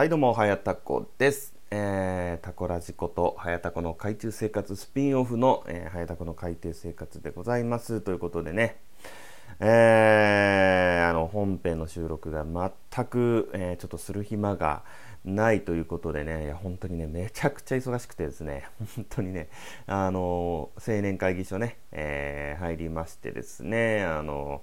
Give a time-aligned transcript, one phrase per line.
[0.00, 1.54] はいどうも、はやたこです。
[1.70, 8.00] えー、タコラジこと、はやたこの海中生活スピンオフの、えー、はやたこの海底生活でございます。
[8.00, 8.80] ということでね、
[9.60, 14.84] えー、あの、本編の収録が全く、えーちょっとする暇が
[15.22, 19.50] ないということでね、いや、本当にね、めちゃくちゃ忙しくてですね、本当にね、
[19.86, 24.62] あの、青年会議所ね、えー入りましてですね、あの、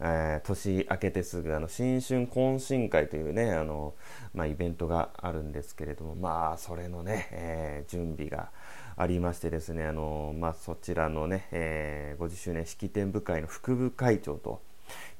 [0.00, 3.94] えー年明けてすぐあの新春懇親会というねあの、
[4.34, 8.50] まあ、イベントがあるんですけれどもまあそれのね、えー準備が
[8.96, 14.62] ありましてですねあの、まあ、そちらのね、えー50周年式典部会の副部会長と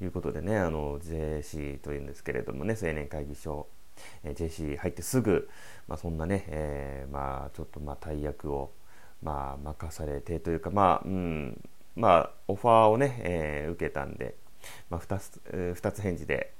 [0.00, 3.66] いうことでねあの JC というんですけれどもね青年会議所
[4.24, 5.48] えー JC 入ってすぐ、
[5.88, 8.72] まあ、そんなね、えーまあ、ちょっとまあ大役を、
[9.22, 11.60] まあ、任されてというか、まあうん
[11.94, 14.36] まあ、オファーをね、えー受けたんで、
[14.90, 16.52] まあ、2, つえー二つ返事で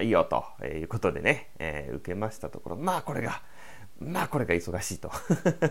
[0.00, 2.76] いいよということでね、えー受けましたところ。
[2.76, 3.42] まあこれが
[4.00, 5.10] まあこれが忙しいと。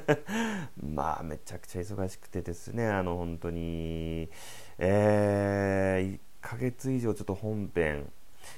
[0.81, 4.29] まあめちゃくちゃ忙しくてですねあの本当に
[4.77, 8.11] えー、1ヶ月以上ちょっと本編。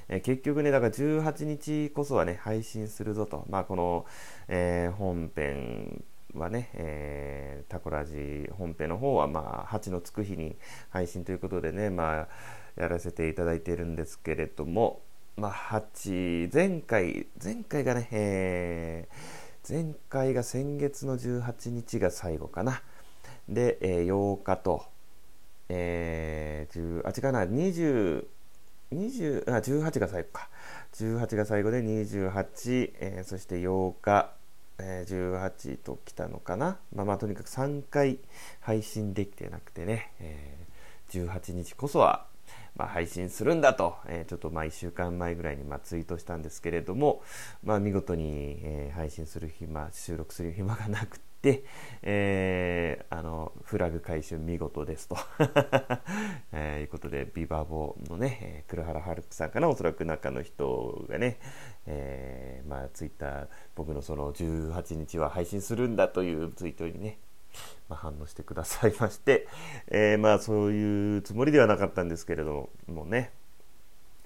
[0.08, 3.46] えー結局ね、だから18日こそはね、配信するぞと。
[3.50, 4.06] まあ、この、
[4.48, 6.04] えー本編
[6.36, 10.56] はね、えータコラジ本編の方は、まあ、8のつく日に
[10.90, 12.28] 配信ということでね、ま
[12.78, 15.02] あ、やらせていただいているんですけれども、
[15.38, 22.82] まあ、8、前回、前回がね、えー前回が先月の18日が最後かな。
[23.48, 24.84] で、えー8日と、
[25.70, 28.26] えー、10あ、違うな、20、
[28.92, 30.50] 20あ18が最後か
[30.94, 34.34] 18が最後で28、えーそして8日、
[34.84, 38.20] え18と来たのかな、まあ、まあとにかく3回
[38.60, 40.64] 配信できてなくてね、えー
[41.14, 42.26] 18日こそは、
[42.76, 47.22] まあ、配信するんだと、えーちょっとまあ1週間前ぐらいにまツイートしたんですけれども、
[47.64, 51.33] まあ、見事に、え配信する暇収録する暇がなくて。
[52.02, 55.18] えーあのフラグ回収見事ですと、
[56.52, 61.40] えーいうことでビバボのね、えー黒原春樹さんかなおそらく中の人がね、
[61.86, 67.20] えーまあ、ツイッター僕のその18日は配信するんだというツイートにね、
[67.90, 69.48] まあ、反応してくださいまして、
[69.88, 73.32] えーまあそういうつもりではなかったんですけれどもね。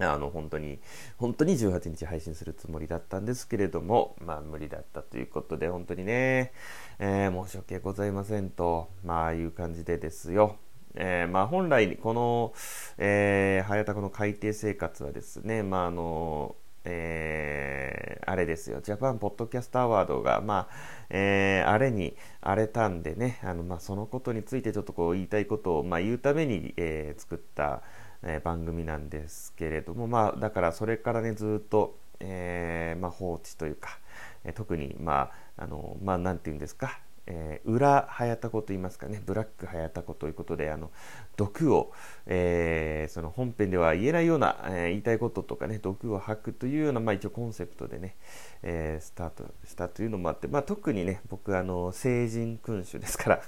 [0.00, 0.78] あの本当に
[1.16, 6.52] 本当に18日配信するつもりだったんですけれども、まあ、無理だったということで本当にね、
[6.98, 10.56] えー申し訳ございませんと、まあ、いう感じでですよ。
[10.94, 12.52] えーまあ、本来この、
[12.96, 20.74] えー、早田この海底生活はですね、まああのえーあれですよ、ジャパンポッドキャストアワードが、まあ
[21.10, 27.82] えーあれに荒れたんでね、あのまあ、そのことについてちょっとこう言いたいことを、まあ、言うために、えー作った、
[28.22, 33.98] えー番組なんですけれども、まあ、だからそれからね、ずっと、えーまあ、放置というか、
[34.44, 40.90] えー特に、まあ、あの、まあ、なんて言うんですか、えー裏早田子と言いますかね、ブラック早田子ということで、あの、
[41.36, 41.92] 毒を、
[42.26, 48.16] えーその本編では言えないような、えー言いたいこととかね、毒を吐くというような、まあ一応コンセプトでね、
[48.62, 53.42] えスタートしたというのもあって、まあ特にね、僕、あの、成人君主ですから、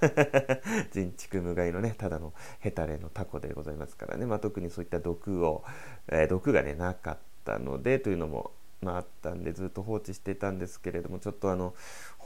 [0.93, 5.65] 人畜無害のね、ただのヘタレのタコでございますからね、まあ特にそういった毒を、
[6.09, 8.53] え毒がね、なかったので、というのも、
[8.83, 11.75] まあ、あったんでずっと放置してたんですけれどもちょっとあの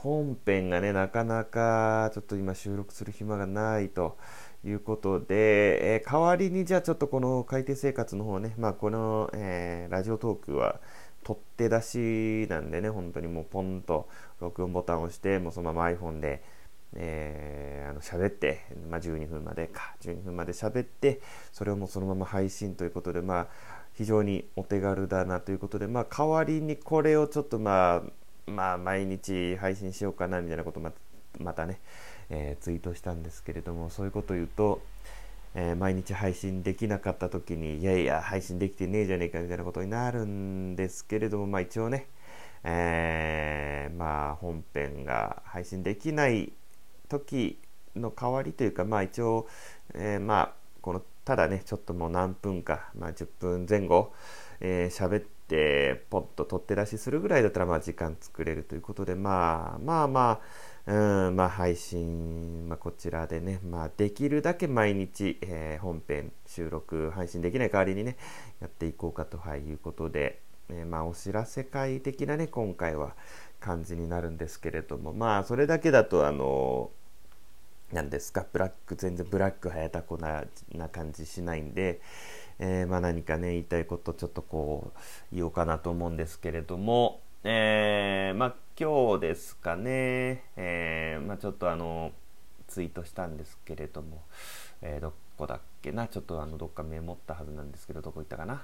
[0.05, 4.19] 本編がねなかなかちょっと今収録する暇がないと
[4.63, 10.79] いうことで、えー代わりにじゃあちょっとこの海底生活の方ね、まあ、この、えーラジオトークは
[11.23, 14.07] 取って出しなんでね本当にもうポンと
[14.39, 16.43] 録音ボタンを押してもうそのまま iPhone で
[16.93, 21.19] えーあの喋って、まあ、12分までか12分まで喋って
[21.51, 23.47] それをもうそのまま配信ということでまあ
[23.95, 30.91] 非常にお手軽だなということでまあ代わりにこれをちょっとまあまあ毎日配信しようかなみたいなことま
[31.39, 31.79] またね、
[32.29, 34.81] えーツイートしたんですけれどもそういうことを言うと、
[35.55, 42.07] えー毎日配信できなかった時にいやいや配信できてねえじゃねえかみたいなことになるんですけれどもまあ一応ね、
[42.63, 46.53] えーまあ本編が配信できない
[47.09, 47.57] 時
[47.95, 49.47] の代わりというかまあ一応、
[49.93, 54.13] えまあこのただねちょっともう何分か、まあ、10分前後
[54.59, 55.34] えーって
[56.09, 60.41] ポッと取って出しするぐらいだったらまあ時間作れるということでまあまあま
[60.87, 60.91] あ
[61.27, 68.17] うんまあ配信、まあ、こちらでね、まあ、できるだけ毎日、えー本編収録配信できない代わりにね
[68.61, 73.15] やっていこうかとはいいうことで、えーまあお知らせ会的なね今回は
[73.59, 76.91] 感じになるんですけれどもまあそれだけだとあの
[77.91, 80.43] なんですかブラック全然ブラック早田子な
[80.73, 82.01] な感じしないんで、
[82.59, 92.11] えーまあ、何かね言いたいことちょっとこう言おうかなと思うんですけれども、えー、まあ今日ですかね、えー、まあちょっとあの
[92.67, 94.23] ツイートしたんですけれども、
[94.81, 98.63] えー、どこだっけなちょっとあのどっかメモったはずなんですけどどこ行ったかな。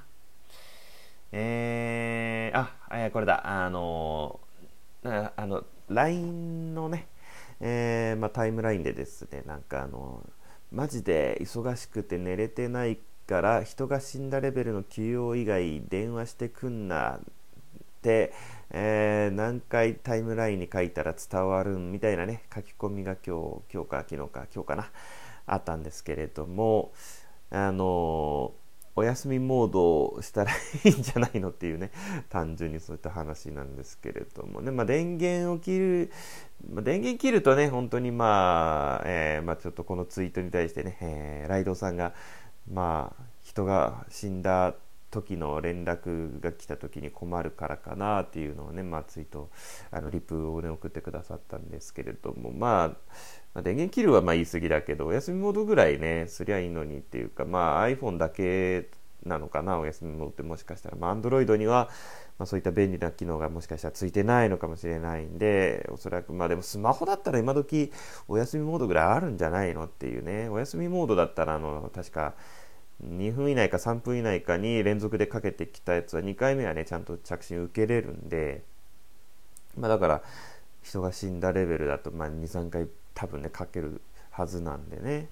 [1.33, 3.41] えー、あ、えー、これだ。
[3.45, 4.39] あの
[5.03, 7.07] あの LINE のね、
[7.59, 10.23] えーまあ、タイムラインでですねなんかあの
[10.71, 12.97] マジで忙しくて寝れてない
[13.27, 17.19] から人が死んだレベルの休養以外電話してくんなっ
[18.01, 18.33] て、
[18.71, 24.89] えー、何回タイムラインに書いたら伝わるみたいなね書き込みが今日今日か昨日か今日かな
[25.45, 26.91] あったんですけれども
[27.49, 28.53] あの
[28.95, 31.91] お休みモードをしたらいいんじゃないのっていうね
[32.29, 36.11] 単純にそういった話なんですけれどもね、まあ、電源を切る、
[36.69, 42.13] まあ、電源切るとね本当にまあ、えー、まあ、ちょっとこのツイートに対してね、えー、ライドさんが
[42.69, 44.75] まあ人が死んだ
[45.11, 49.49] 時の連絡が来た時に困るからかなっていうのをね、まあ、ツイート
[49.91, 52.87] あのリプをね送ってくださったんですけれども、まあ、
[53.53, 58.89] まあ、電源切るはまあ言い過ぎだけどお休みモードぐらいねすりゃいいのにっていうか、まあ、iPhone だけ
[59.25, 61.89] なのかなお休みモードってもしかしたら、まあ、Android には、
[62.39, 67.91] まあ、そういった便利な機能がもしかしたらついてないのかもしれないんでおそらくまあでもスマホだったら今時
[68.27, 70.49] お休みモードぐらいあるんじゃないのっていうね。
[70.49, 72.33] お休みモードだったらあの確か
[73.03, 78.63] 2分以内か3分以内かに連続でかけてきたやつは2回目はねちゃんと着信受けれるんで、
[79.77, 80.23] まあ、だから
[80.81, 84.01] 人が死んだレベルだと、まあ、23回多分ねかける
[84.31, 85.29] はずなんでね。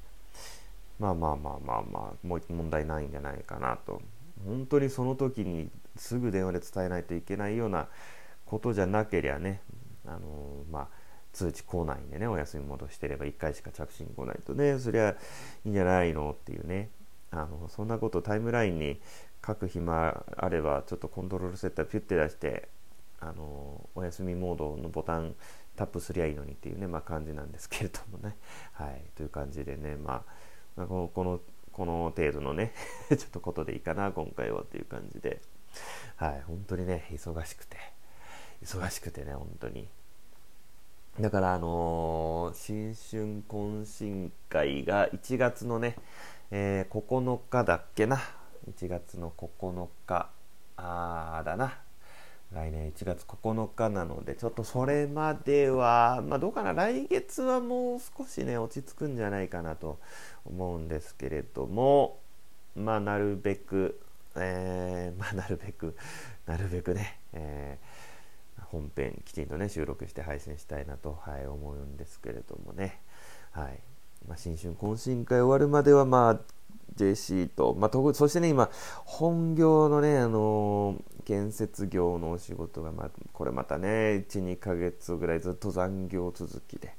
[0.99, 4.01] まあまあまあまあまあもう問題ないんじゃないかなと。
[4.45, 7.87] 本当にその時にすぐ電話で伝えないといけないような
[8.45, 9.61] ことじゃなけりゃね
[10.05, 10.87] あのまあ
[11.33, 15.15] 通知来ないんでねお休み戻してれば1回しか着信来ないとねそりゃい
[15.65, 16.89] いんじゃないのっていうね。
[17.31, 18.99] あのそんなことタイムラインに
[19.45, 22.69] 書く暇あればちょっとコントロールセッターピュッて出して
[23.19, 25.35] あのお休みモードのボタン
[25.75, 28.35] タップすりゃいいのにっていうね、まあ、感じなんですけれどもね。
[28.73, 30.23] はい、という感じでね、まあ、
[30.87, 31.39] このこの
[31.71, 32.73] この程度のね
[33.09, 35.41] ちょっとことでいいかな今回はっていう感じで、
[36.17, 37.77] はい、本当にね忙しくて。
[38.63, 39.87] 忙しくてね本当に。
[41.19, 45.95] だからあのー、新春懇親会が1月のね、
[46.51, 48.19] えー、9日だっけな
[48.69, 50.29] ？1月の9日。
[50.77, 51.77] あだな。
[52.53, 59.99] 来年1月9日なのでちょっとそれまではまあどうかな来月はもう少しね落ち着くんじゃないかなと
[60.45, 62.19] 思うんですけれども
[62.75, 63.99] まあなるべく、
[64.35, 65.95] えー、まあなるべく
[66.47, 72.99] なるべくね、えー、本編きちんとね収録して配信したいなと、はい、思うんですけれどもね。
[73.51, 73.79] はい。
[74.27, 76.39] まあ、新春懇親会終わるまでは、まあ、
[76.95, 78.69] JC と、まあ、そしてね、今、
[79.05, 86.95] 本業のね、あのー、建設業のお仕事が、まあ、これまたね、1、2ヶ月ぐらいずっと残業続きで、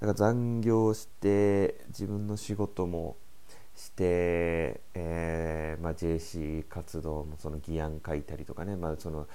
[0.00, 3.16] だから残業して、自分の仕事も
[3.74, 9.26] して、えーまあ、JC 活動もその議案書いたりとかね、まあ、その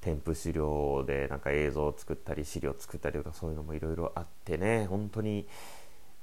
[0.00, 5.46] 添付資料でなんか映像を作ったり、資料を作ったりとか、そういうのもいろいろあってね、本当に、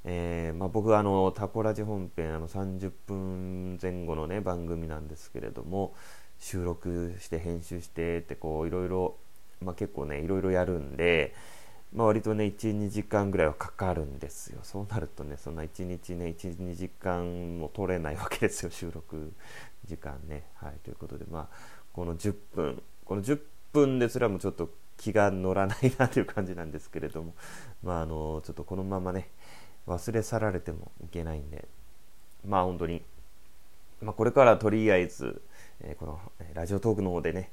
[0.05, 5.94] えーまあ、僕はあのタコラジ本編あの30分前後の、ね、番組なんですけれども
[6.39, 9.15] 収録して編集してってこういろいろ、
[9.61, 11.33] ま、結構ねいろいろやるんで、
[11.93, 14.60] まあ、割とね12時間ぐらいはかかるんですよ。
[14.63, 19.31] そうなるとねそんな1日ね12時間も取れないわけですよ収録
[19.86, 20.43] 時間ね。
[20.55, 23.39] はいということでまあこの10分この10
[23.72, 27.33] 分ですらもちょっと気が乗らないなという感じなんですけれども
[27.83, 29.29] まああのちょっとこのままね
[29.87, 31.67] 忘れ去られてもいけないんで。
[32.45, 33.01] まあ本当に、
[34.01, 35.41] まあ、これからとりあえず、
[35.81, 36.19] えー、この
[36.53, 37.51] ラジオトークの方でね、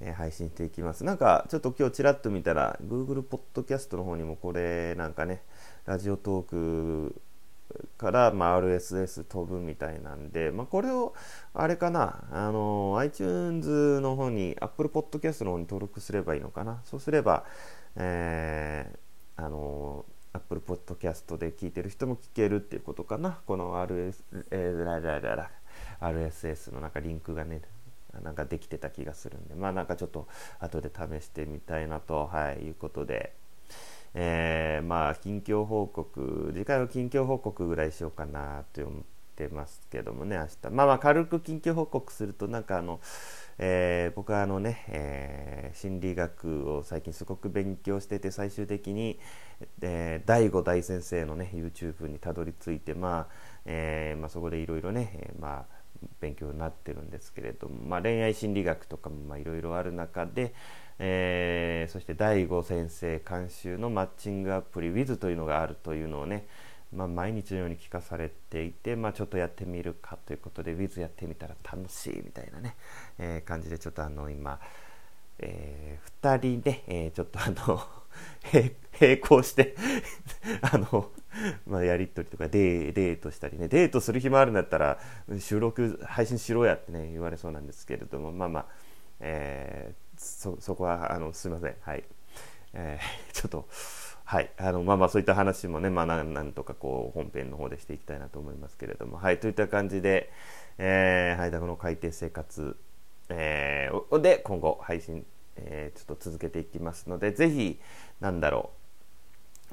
[0.00, 1.04] えー、配信していきます。
[1.04, 5.42] なんかちょっと今日ちらっと見たら Google ポッドキャストの方にもこれなんかね
[5.86, 7.20] ラジオトーク
[7.98, 11.14] から、まあ、RSS 飛ぶみたいなんで、まあ、これを
[11.54, 16.80] あれかなあの iTunes の方に Apple Podcast の方に登録すればいいのかな。
[16.84, 17.44] そうすれば、
[17.96, 23.40] えー、あのアップルポッドキャストで聞いてる人も聞けるっていうことかな。
[23.46, 25.50] この RS、えー、ララララ
[26.00, 27.62] RSS のなんかリンクがね
[28.22, 29.54] なんかできてた気がするんで。
[29.54, 33.34] まあなんかちょっと後で試してみたいなと、はい、いうことで、
[34.14, 40.74] えー、まあ近況報告次回は近況報告ぐらいしようかなと思ってますけどもね明日。
[40.74, 43.00] まあまあ軽く近況報告するとなんかあの
[43.62, 49.20] えー、僕はあのね、えー、心理学を最近すごく勉強してて最終的に、
[49.82, 53.34] えー、大先生のね YouTube にたどり着いて、まあ
[53.66, 60.54] えーまあ、そこでいろいろね、え、まあ、勉強になってるんですけれども、まあ、恋愛心理学とかもいろいろある中で、
[60.98, 66.46] え、そして第5先生監修のマッチングアプリ Wiz というのがあるというのをね、
[66.92, 72.76] まあ、毎日のように聞かされていて、まあ、ちょっとやってみるかということで Wiz やってみたら楽しいみたいなね、
[73.18, 74.58] えー、感じでちょっとあの今、
[75.38, 77.80] えー、2人で、えー、ちょっとあの
[79.00, 79.76] 並行して
[80.62, 81.10] あの、
[81.66, 84.98] まあ、やり取りとかデートしたりねデートする暇あるんだったら
[85.38, 88.66] 収録配信しろやってね言われそうなんですけれどもまあまあ、
[89.20, 91.76] えー、そそこはあのすいません。
[91.80, 92.04] はい、
[92.74, 93.68] えー、ちょっと
[94.30, 100.30] はい、あのまあまあそういった話もね、まあ、なんとかこう本編の方でしていきたいなと思いますけれども、はい、といった感じで、
[100.78, 102.76] えー、はい、この海底生活、
[103.28, 107.80] えー、で今後配信、えー、ちょっと続けていきますので、ぜひ、
[108.20, 108.70] なんだろ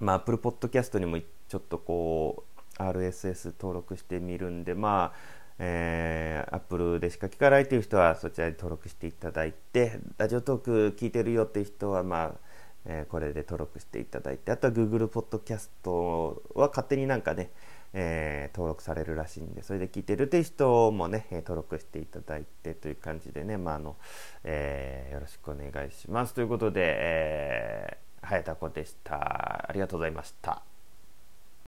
[0.02, 2.44] う、まあ、Apple Podcast にもちょっとこ
[2.80, 5.20] う、RSS 登録してみるんで、まあ、
[5.60, 12.47] えー、Apple でしか聞かないという人はそちらに登録していただいて、ラジオトーク聞いてるよっていう人は、まあ、
[12.90, 17.52] えー、これで登録していただいてあとは Google ポッドキャストは勝手になんかね、
[17.94, 23.98] えー、登録されるらしいんでそれで聞いてるという人もね登録していただいてという感じでね、まああの
[24.44, 30.67] えー、よろしくお願いしますということで、えー、早田子でしたありがとうございました。